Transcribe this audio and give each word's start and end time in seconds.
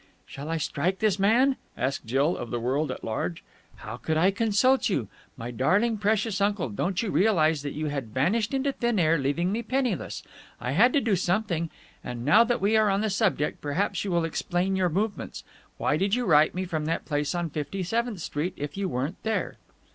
"Shall 0.25 0.49
I 0.49 0.57
strike 0.57 0.97
this 0.97 1.19
man?" 1.19 1.57
asked 1.77 2.07
Jill 2.07 2.35
of 2.35 2.49
the 2.49 2.59
world 2.59 2.89
at 2.89 3.03
large. 3.03 3.43
"How 3.75 3.97
could 3.97 4.17
I 4.17 4.31
consult 4.31 4.89
you? 4.89 5.09
My 5.37 5.51
darling, 5.51 5.99
precious 5.99 6.41
uncle, 6.41 6.69
don't 6.69 7.03
you 7.03 7.11
realize 7.11 7.61
that 7.61 7.75
you 7.75 7.85
had 7.89 8.11
vanished 8.11 8.51
into 8.51 8.71
thin 8.71 8.97
air, 8.97 9.19
leaving 9.19 9.51
me 9.51 9.61
penniless? 9.61 10.23
I 10.59 10.71
had 10.71 10.91
to 10.93 11.01
do 11.01 11.15
something. 11.15 11.69
And, 12.03 12.25
now 12.25 12.43
that 12.45 12.61
we 12.61 12.75
are 12.75 12.89
on 12.89 13.01
the 13.01 13.11
subject, 13.11 13.61
perhaps 13.61 14.03
you 14.03 14.09
will 14.09 14.25
explain 14.25 14.75
your 14.75 14.89
movements. 14.89 15.43
Why 15.77 15.97
did 15.97 16.15
you 16.15 16.25
write 16.25 16.53
to 16.53 16.55
me 16.55 16.65
from 16.65 16.85
that 16.85 17.05
place 17.05 17.35
on 17.35 17.51
Fifty 17.51 17.83
seventh 17.83 18.21
Street 18.21 18.55
if 18.57 18.75
you 18.75 18.89
weren't 18.89 19.21
there?" 19.21 19.57